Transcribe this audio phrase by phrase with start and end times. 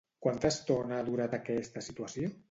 [0.25, 2.33] Quanta estona ha durat aquesta situació?